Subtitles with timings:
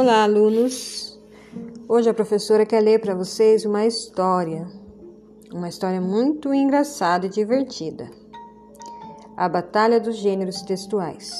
[0.00, 1.18] Olá, alunos!
[1.88, 4.64] Hoje a professora quer ler para vocês uma história,
[5.52, 8.08] uma história muito engraçada e divertida.
[9.36, 11.32] A Batalha dos Gêneros Textuais.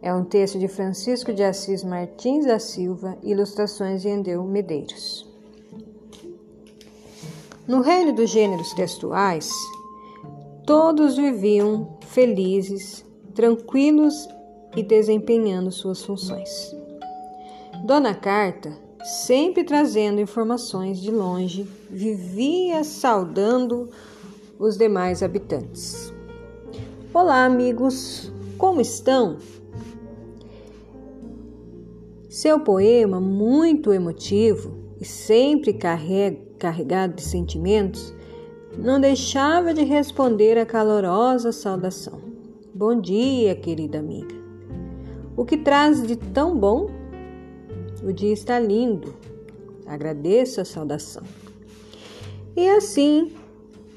[0.00, 5.30] É um texto de Francisco de Assis Martins da Silva, ilustrações de Endeu Medeiros.
[7.66, 9.52] No reino dos gêneros textuais,
[10.64, 13.04] todos viviam felizes,
[13.34, 14.26] tranquilos
[14.74, 16.77] e desempenhando suas funções.
[17.84, 23.88] Dona Carta, sempre trazendo informações de longe, vivia saudando
[24.58, 26.12] os demais habitantes.
[27.14, 29.38] Olá, amigos, como estão?
[32.28, 38.12] Seu poema, muito emotivo e sempre carregado de sentimentos,
[38.76, 42.20] não deixava de responder a calorosa saudação.
[42.74, 44.34] Bom dia, querida amiga.
[45.36, 46.97] O que traz de tão bom?
[48.08, 49.14] O dia está lindo.
[49.86, 51.22] Agradeço a saudação.
[52.56, 53.34] E assim,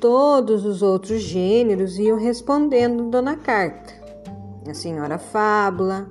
[0.00, 3.94] todos os outros gêneros iam respondendo Dona Carta.
[4.68, 6.08] A Senhora Fábula,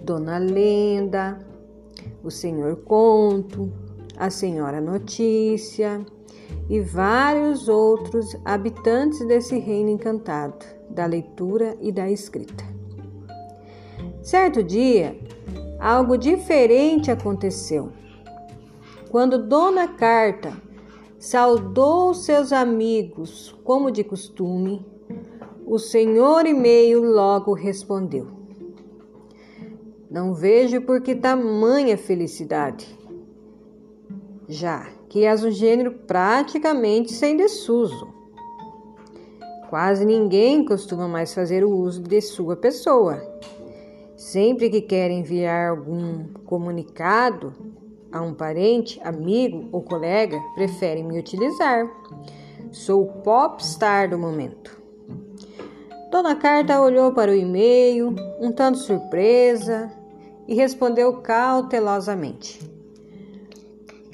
[0.00, 1.44] Dona Lenda,
[2.22, 3.68] o Senhor Conto,
[4.16, 6.06] a Senhora Notícia
[6.70, 12.62] e vários outros habitantes desse reino encantado da leitura e da escrita.
[14.22, 15.18] Certo dia,
[15.78, 17.90] algo diferente aconteceu.
[19.10, 20.52] Quando Dona Carta
[21.18, 24.84] saudou seus amigos como de costume,
[25.66, 28.26] o senhor e-mail logo respondeu:
[30.10, 32.98] Não vejo por que tamanha felicidade,
[34.48, 38.12] já que és um gênero praticamente sem desuso.
[39.70, 43.22] Quase ninguém costuma mais fazer o uso de sua pessoa
[44.16, 47.52] Sempre que quer enviar algum comunicado
[48.12, 51.90] a um parente, amigo ou colega, prefere me utilizar.
[52.70, 54.80] Sou o popstar do momento.
[56.12, 59.90] Dona Carta olhou para o e-mail, um tanto surpresa,
[60.46, 62.60] e respondeu cautelosamente.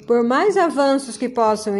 [0.07, 1.75] Por mais avanços que possam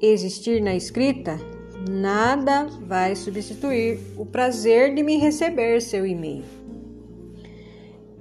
[0.00, 1.40] existir na escrita,
[1.88, 6.44] nada vai substituir o prazer de me receber seu e-mail.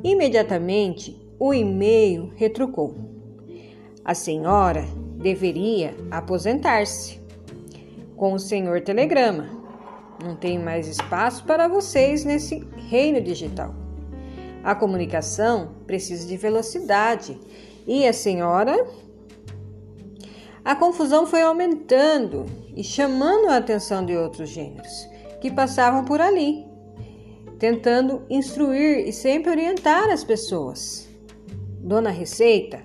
[0.03, 2.95] Imediatamente, o e-mail retrucou.
[4.03, 4.83] A senhora
[5.17, 7.21] deveria aposentar-se.
[8.15, 9.49] Com o senhor telegrama.
[10.23, 13.75] Não tem mais espaço para vocês nesse reino digital.
[14.63, 17.39] A comunicação precisa de velocidade.
[17.87, 18.87] E a senhora?
[20.63, 22.45] A confusão foi aumentando
[22.75, 25.07] e chamando a atenção de outros gêneros
[25.39, 26.70] que passavam por ali
[27.61, 31.07] tentando instruir e sempre orientar as pessoas.
[31.79, 32.81] Dona Receita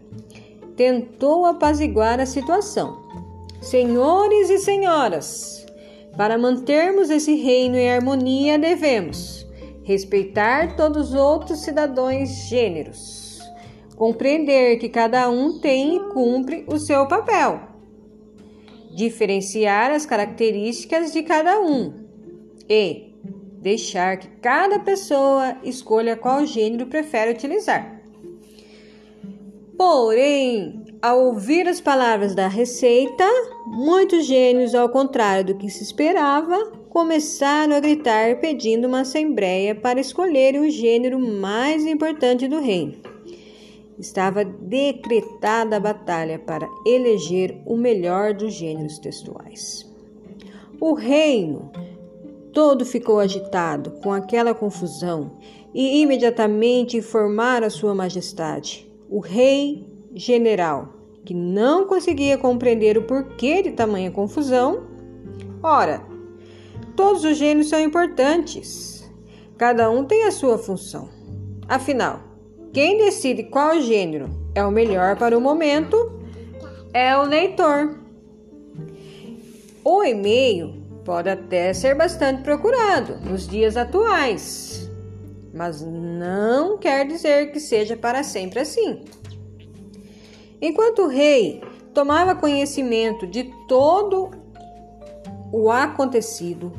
[0.77, 3.03] tentou apaziguar a situação.
[3.63, 5.65] Senhores e senhoras,
[6.15, 9.47] para mantermos esse reino em harmonia, devemos
[9.83, 13.41] respeitar todos os outros cidadãos gêneros,
[13.97, 17.63] compreender que cada um tem e cumpre o seu papel,
[18.95, 22.05] diferenciar as características de cada um
[22.69, 23.06] e
[23.61, 28.01] deixar que cada pessoa escolha qual gênero prefere utilizar.
[29.77, 33.25] Porém, ao ouvir as palavras da receita,
[33.67, 40.01] muitos gênios, ao contrário do que se esperava, começaram a gritar pedindo uma assembleia para
[40.01, 42.95] escolher o gênero mais importante do reino.
[43.99, 49.87] Estava decretada a batalha para eleger o melhor dos gêneros textuais.
[50.81, 51.71] O reino
[52.57, 55.33] Todo ficou agitado com aquela confusão
[55.75, 60.89] e imediatamente informaram a Sua Majestade, o Rei General,
[61.23, 64.87] que não conseguia compreender o porquê de tamanha confusão.
[65.63, 66.03] Ora,
[66.97, 69.07] todos os gênios são importantes,
[69.59, 71.11] cada um tem a sua função.
[71.69, 72.21] Afinal,
[72.73, 76.11] quem decide qual gênero é o melhor para o momento
[76.95, 78.01] é o leitor.
[79.85, 84.91] O e-mail pode até ser bastante procurado nos dias atuais,
[85.55, 89.05] mas não quer dizer que seja para sempre assim.
[90.61, 91.63] Enquanto o rei
[91.95, 94.31] tomava conhecimento de todo
[95.53, 96.73] o acontecido,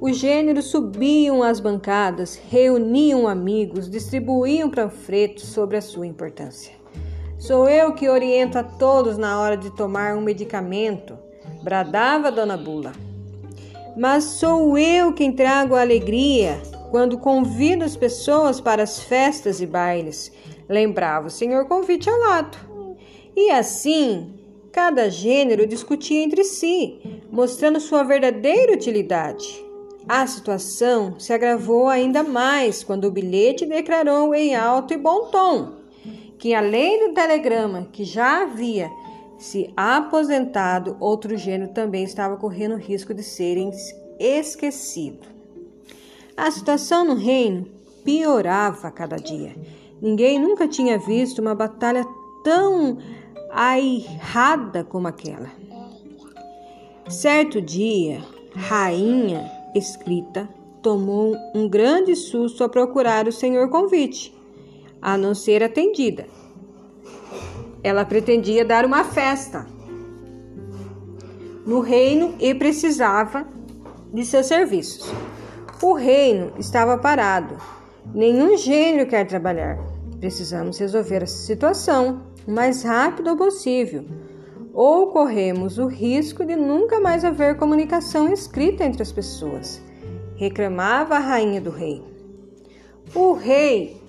[0.00, 6.72] os gêneros subiam às bancadas, reuniam amigos, distribuíam panfletos sobre a sua importância.
[7.38, 11.18] Sou eu que oriento a todos na hora de tomar um medicamento,
[11.62, 13.05] bradava Dona Bula
[13.96, 16.60] mas sou eu quem trago a alegria
[16.90, 20.30] quando convido as pessoas para as festas e bailes.
[20.68, 22.58] lembrava o senhor convite ao lado.
[23.34, 24.34] E assim,
[24.72, 27.00] cada gênero discutia entre si,
[27.30, 29.64] mostrando sua verdadeira utilidade.
[30.08, 35.76] A situação se agravou ainda mais quando o bilhete declarou em alto e bom tom
[36.38, 38.90] que, além do telegrama que já havia
[39.38, 43.70] se aposentado, outro gênero também estava correndo risco de serem
[44.18, 45.28] esquecido.
[46.36, 47.66] A situação no reino
[48.04, 49.54] piorava a cada dia.
[50.00, 52.04] Ninguém nunca tinha visto uma batalha
[52.44, 52.98] tão
[53.50, 55.50] airrada como aquela.
[57.08, 58.22] Certo dia,
[58.54, 60.48] rainha escrita
[60.82, 64.32] tomou um grande susto a procurar o senhor convite,
[65.00, 66.26] a não ser atendida.
[67.82, 69.66] Ela pretendia dar uma festa
[71.66, 73.46] no reino e precisava
[74.12, 75.12] de seus serviços.
[75.82, 77.56] O reino estava parado.
[78.14, 79.78] Nenhum gênio quer trabalhar.
[80.20, 84.04] Precisamos resolver essa situação o mais rápido possível,
[84.72, 89.82] ou corremos o risco de nunca mais haver comunicação escrita entre as pessoas,
[90.36, 92.02] reclamava a rainha do rei.
[93.14, 94.00] O rei,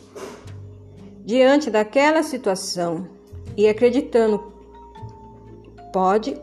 [1.26, 3.08] diante daquela situação
[3.58, 4.54] e acreditando
[5.92, 6.40] pode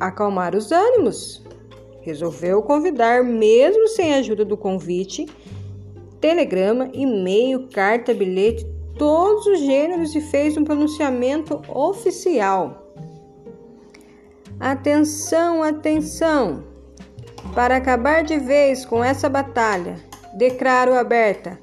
[0.00, 1.44] acalmar os ânimos,
[2.00, 5.26] resolveu convidar, mesmo sem a ajuda do convite,
[6.20, 8.66] telegrama, e-mail, carta, bilhete,
[8.96, 12.90] todos os gêneros e fez um pronunciamento oficial.
[14.58, 16.64] Atenção, atenção!
[17.54, 19.96] Para acabar de vez com essa batalha,
[20.34, 21.60] declaro aberta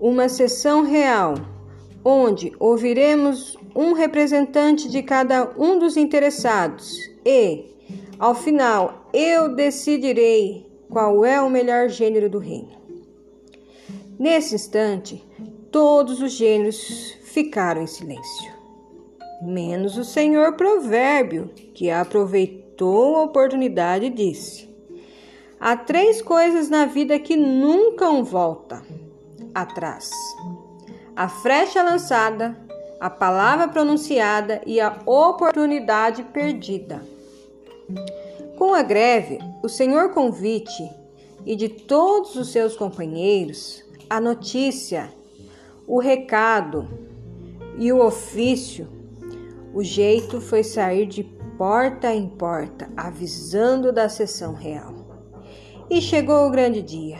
[0.00, 1.34] uma sessão real,
[2.04, 6.96] onde ouviremos um representante de cada um dos interessados.
[7.24, 7.66] E,
[8.18, 12.78] ao final, eu decidirei qual é o melhor gênero do reino.
[14.18, 15.24] Nesse instante,
[15.70, 18.52] todos os gêneros ficaram em silêncio,
[19.42, 24.68] menos o senhor Provérbio, que aproveitou a oportunidade e disse:
[25.60, 28.82] Há três coisas na vida que nunca voltam
[29.54, 30.10] atrás:
[31.14, 32.56] a flecha lançada,
[33.00, 37.02] a palavra pronunciada e a oportunidade perdida.
[38.56, 40.88] Com a greve, o senhor convite
[41.46, 45.10] e de todos os seus companheiros, a notícia
[45.88, 46.86] o recado
[47.78, 48.86] e o ofício,
[49.72, 51.24] o jeito foi sair de
[51.56, 54.94] porta em porta, avisando da sessão real.
[55.88, 57.16] E chegou o grande dia.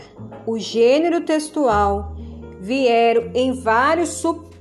[0.46, 2.14] O gênero textual
[2.60, 4.57] vieram em vários suportes: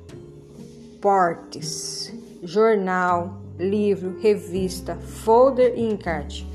[2.44, 6.47] jornal, livro, revista, folder e encarte.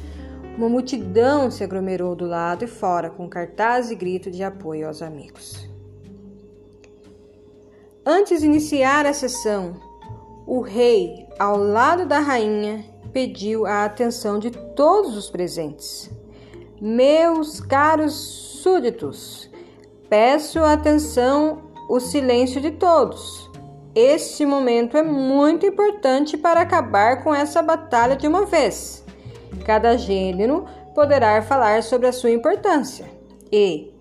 [0.56, 5.00] Uma multidão se aglomerou do lado e fora com cartaz e grito de apoio aos
[5.00, 5.68] amigos.
[8.04, 9.76] Antes de iniciar a sessão,
[10.46, 16.10] o rei, ao lado da rainha, pediu a atenção de todos os presentes.
[16.80, 18.14] Meus caros
[18.62, 19.48] súditos,
[20.08, 23.51] peço atenção, o silêncio de todos.
[23.94, 29.04] Este momento é muito importante para acabar com essa batalha de uma vez.
[29.66, 33.04] Cada gênero poderá falar sobre a sua importância
[33.52, 33.92] e,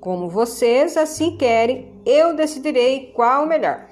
[0.00, 3.86] como vocês assim querem, eu decidirei qual o melhor.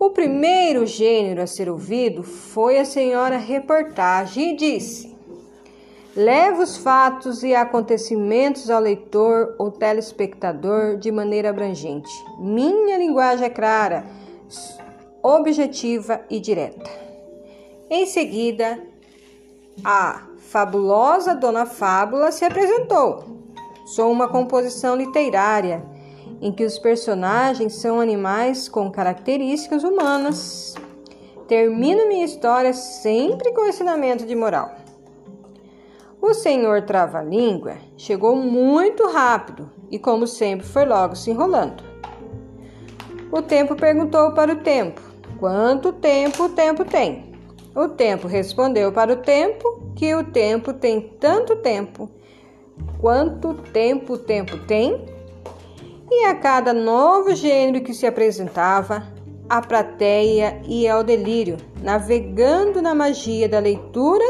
[0.00, 5.13] O primeiro gênero a ser ouvido foi a senhora reportagem e disse:
[6.16, 12.10] Leva os fatos e acontecimentos ao leitor ou telespectador de maneira abrangente.
[12.38, 14.04] Minha linguagem é clara,
[15.20, 16.88] objetiva e direta.
[17.90, 18.80] Em seguida,
[19.84, 23.34] a fabulosa Dona Fábula se apresentou
[23.84, 25.84] Sou uma composição literária
[26.40, 30.74] em que os personagens são animais com características humanas.
[31.46, 34.83] Termino minha história sempre com ensinamento de moral.
[36.26, 41.84] O senhor Trava-Língua chegou muito rápido e, como sempre, foi logo se enrolando.
[43.30, 45.02] O tempo perguntou para o tempo:
[45.38, 47.34] Quanto tempo o tempo tem?
[47.76, 52.08] O tempo respondeu para o tempo que o tempo tem tanto tempo
[52.98, 55.04] quanto tempo o tempo tem?
[56.10, 59.06] E a cada novo gênero que se apresentava,
[59.46, 64.24] a plateia ia ao delírio, navegando na magia da leitura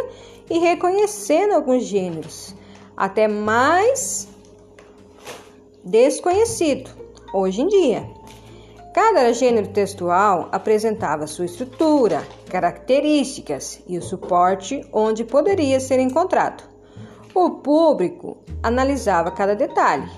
[0.49, 2.55] e reconhecendo alguns gêneros,
[2.97, 4.29] até mais
[5.83, 6.91] desconhecido
[7.33, 8.09] hoje em dia.
[8.95, 16.63] Cada gênero textual apresentava sua estrutura, características e o suporte onde poderia ser encontrado.
[17.35, 20.09] O público analisava cada detalhe.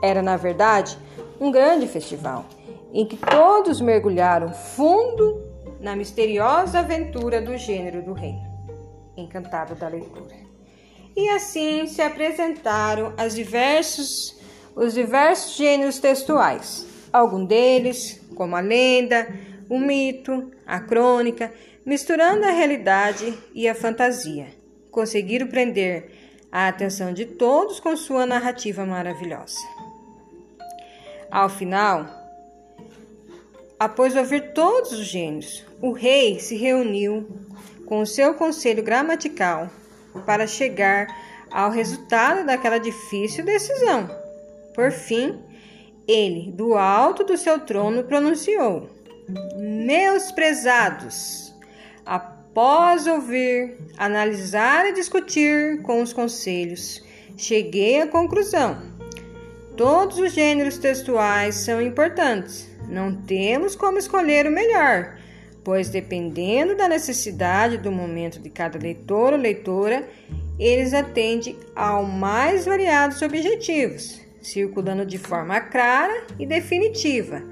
[0.00, 0.96] Era, na verdade,
[1.40, 2.44] um grande festival
[2.92, 5.42] em que todos mergulharam fundo
[5.80, 8.43] na misteriosa aventura do gênero do reino,
[9.16, 10.34] encantado da leitura.
[11.16, 14.36] E assim se apresentaram diversos,
[14.74, 19.28] os diversos gêneros textuais, algum deles, como a lenda,
[19.68, 21.52] o mito, a crônica,
[21.86, 24.48] misturando a realidade e a fantasia,
[24.90, 26.10] conseguiram prender
[26.50, 29.58] a atenção de todos com sua narrativa maravilhosa.
[31.30, 32.06] Ao final,
[33.78, 37.26] após ouvir todos os gênios, o rei se reuniu
[37.86, 39.70] com o seu conselho gramatical
[40.26, 41.06] para chegar
[41.50, 44.10] ao resultado daquela difícil decisão.
[44.74, 45.38] Por fim,
[46.06, 48.90] ele, do alto do seu trono, pronunciou:
[49.56, 51.54] Meus prezados,
[52.04, 57.02] após ouvir, analisar e discutir com os conselhos,
[57.36, 58.94] cheguei à conclusão.
[59.76, 62.68] Todos os gêneros textuais são importantes.
[62.88, 65.18] Não temos como escolher o melhor,
[65.64, 70.06] pois dependendo da necessidade do momento de cada leitor ou leitora,
[70.58, 77.42] eles atendem ao mais variados objetivos circulando de forma clara e definitiva.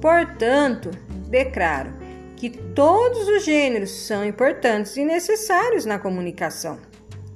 [0.00, 0.90] Portanto,
[1.28, 1.90] declaro
[2.36, 6.78] que todos os gêneros são importantes e necessários na comunicação.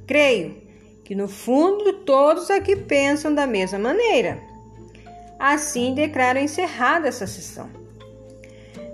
[0.07, 0.57] Creio
[1.05, 4.39] que, no fundo, todos aqui pensam da mesma maneira.
[5.39, 7.80] Assim, declaro encerrada essa sessão.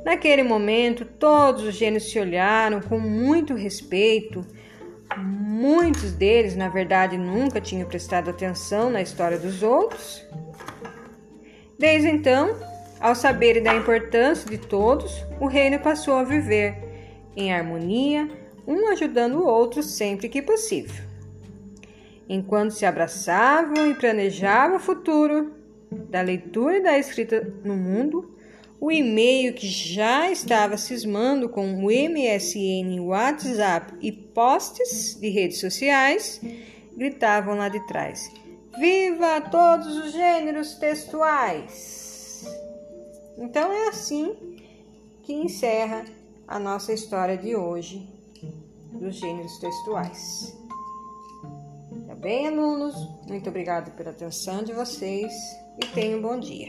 [0.06, 4.42] Naquele momento, todos os gênios se olharam com muito respeito
[5.16, 10.26] Muitos deles, na verdade, nunca tinham prestado atenção na história dos outros.
[11.78, 12.56] Desde então,
[13.00, 16.76] ao saberem da importância de todos, o reino passou a viver
[17.36, 18.28] em harmonia,
[18.66, 21.04] um ajudando o outro sempre que possível.
[22.28, 25.54] Enquanto se abraçavam e planejavam o futuro
[25.90, 28.35] da leitura e da escrita no mundo,
[28.80, 36.40] o e-mail que já estava cismando com o MSN, WhatsApp e posts de redes sociais
[36.96, 38.30] gritavam lá de trás:
[38.78, 42.44] Viva todos os gêneros textuais!
[43.38, 44.34] Então é assim
[45.22, 46.04] que encerra
[46.46, 48.06] a nossa história de hoje
[48.92, 50.56] dos gêneros textuais.
[52.06, 52.94] Tá bem, alunos?
[53.26, 55.32] Muito obrigado pela atenção de vocês
[55.82, 56.66] e tenham um bom dia.